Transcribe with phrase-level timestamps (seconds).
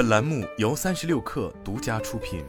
[0.00, 2.42] 本栏目由三十六氪独家出品。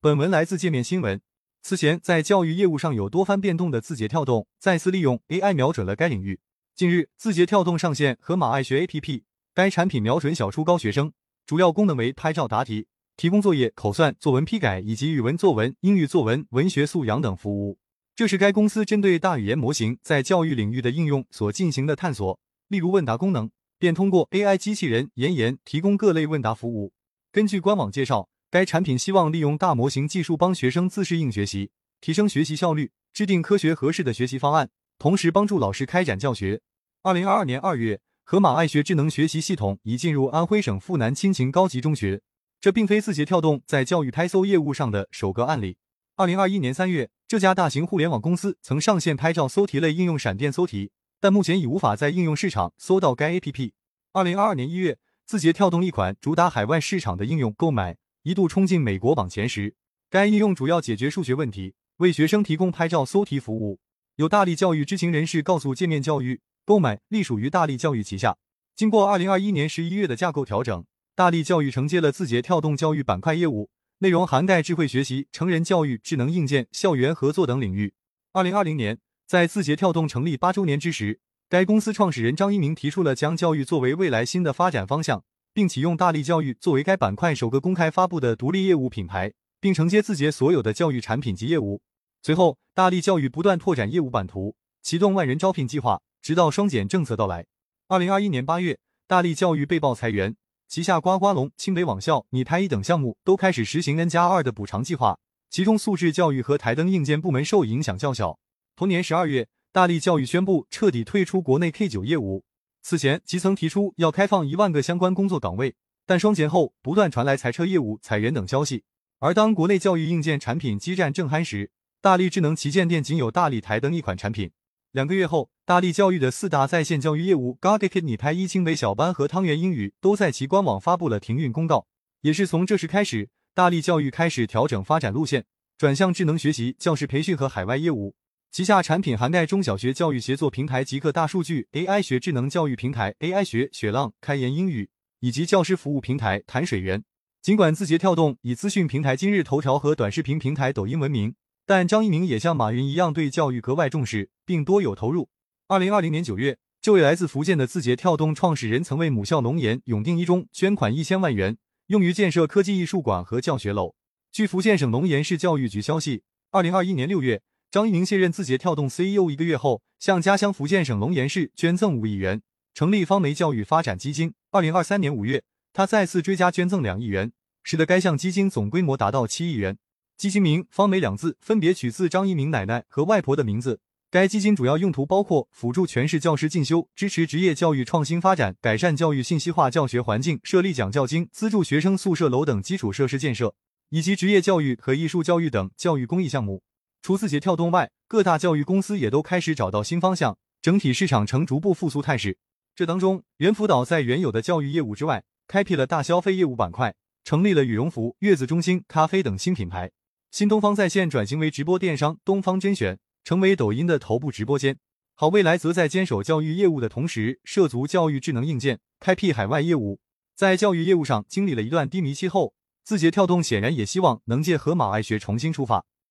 [0.00, 1.20] 本文来自界面新闻。
[1.62, 6.40] 此前在教育业务上有多番变动的字节跳动，再次利用 AI 瞄准了该领域。
[6.74, 11.12] 近日，字节跳动上线和马爱学 APP，该产品瞄准小初高学生，
[11.44, 12.86] 主要功能为拍照答题、
[13.18, 17.78] 提供作业、口算、作文批改以及语文作文、英语作文、文学素养等服务。
[18.16, 22.40] 这是该公司针对大语言模型在教育领域的应用所进行的探索。
[22.72, 26.94] 例如问答功能，便通过 AI 机器人言言提供各类问答服务。
[27.30, 28.30] 根据官网介绍。
[28.52, 31.70] 该产品希望利用大模型技术帮学生自适应学习，
[32.02, 34.68] 提升学习效率，制定科学合适的学习方案，
[34.98, 36.60] 同时帮助老师开展教学。
[37.02, 42.20] 二零二二年二月，河马爱学智能学习系统已进入安徽省阜南亲情高级中学。
[42.60, 45.78] 这并非字节跳动在教育拍搜业务上的首个案例。
[46.16, 50.90] 二零二一年三月，这家大型互联网公司曾上线拍照搜题类应用闪电搜题，
[51.22, 53.70] 但目前已无法在应用市场搜到该 APP。
[54.12, 57.96] 二零二二年一月，字节跳动一款主打海外市场的应用购买。
[58.24, 59.76] 一度冲进美国榜前十。
[60.10, 63.78] 该应用主要解决数学问题，为学生提供拍照搜题服务。
[64.16, 68.36] 有大力教育知情人士告诉界面教育，购买隶属于大力教育旗下。
[68.74, 77.94] 经过二零二一年十一月的架构调整，大力教育承接了字节跳动教育板块业务，内容涵盖智慧学习、成人教育、智能硬件、校园合作等领域。
[78.32, 78.98] 二零二零年，
[79.32, 85.24] 在字节跳动成立八周年之时，该公司创始人张一鸣提出了将教育作为未来新的发展方向。
[85.54, 91.80] 并启用大力教育作为该板块首个公开发布的独立业务品牌，并承接字节所有的教育产品及业务。
[92.22, 97.46] 随后，大力教育不断拓展业务版图，启动万人招聘计划，直到双减政策到来。
[97.88, 100.36] 二零二一年八月，大力教育被曝裁员，
[100.68, 108.38] 旗下呱呱龙、清北网校、拟台一等项目都开始实行 N 加二的补偿计划，其中素质教育和台灯硬件部门受影响较小。
[108.82, 112.42] 同年十二月，大力教育宣布彻底退出国内 K 九业务。
[112.82, 118.82] 此前即曾提出要开放一万个相关工作岗位，但双减后不断传来裁撤业务、裁员等消息。
[119.20, 121.70] 而当国内教育硬件产品激战正酣时，
[122.00, 124.50] 大力智能旗舰店仅有大力台灯一款产品。
[124.90, 131.86] 两个月后，大力教育的四大在线教育业务 g o d k i t 你拍一清北小班和汤圆英语都在其官网发布了停运公告。
[132.22, 135.44] 也是从这时开始，大力教育开始调整发展路线，
[135.78, 138.16] 转向智能学习、教师培训和海外业务。
[138.52, 144.90] 旗下产品涵盖中小学教育协作平台极客大数据、AI 学智能教育平台 AI 学、雪浪、开言英语，
[145.20, 147.02] 以及教师服务平台谈水源。
[147.40, 155.30] 尽管字节跳动以资讯平台今日头条和短视频平台抖音闻名，但张一鸣也像马云一样对教育格外重视，并多有投入。
[155.68, 163.94] 二零二零年九月，这位来自福建的字节跳动创始人曾为母校龙岩永定一中捐款一千万元，用于建设科技艺术馆和教学楼。
[164.30, 167.40] 据福建省龙岩市教育局消息，二零二一年六月。
[167.72, 172.42] 张一鸣卸任字节跳动 CEO 一个月后，向家乡福建省龙岩市捐赠五亿元，
[172.74, 174.34] 成立方梅教育发展基金。
[174.50, 177.32] 二零二三年五月，他再次追加捐赠两亿元，
[177.62, 179.78] 使得该项基金总规模达到七亿元。
[180.18, 183.80] 基金名“方梅”两字分别取自张一鸣奶奶和外婆的名字。
[184.10, 193.54] 该基金主要用途包括辅助全市教师进修、支持职业教育创新发展、改善教育信息化教学环境、设立奖教金、资助学生宿舍楼等基础设施建设，
[193.88, 196.62] 以及职业教育和艺术教育等教育公益项目。
[197.02, 202.38] 除字节跳动外，各大教育公司也都开始找到新方向，整体市场呈逐步复苏态势。
[202.76, 209.90] 这当中，猿辅导在原有的教育业务之外，开辟了大消费业务板块，成立了羽绒服、月子中心、咖啡等新品牌。
[210.30, 214.78] 新东方在线转型为直播电商，东方甄选成为抖音的头部直播间。
[215.16, 219.98] 好未来则在坚守教育业务的同时，涉足教育智能硬件，开辟海外业务。
[220.36, 222.54] 在教育业务上经历了一段低迷期后，
[222.84, 225.84] 字节跳动显然也希望能借河马爱学重新出发。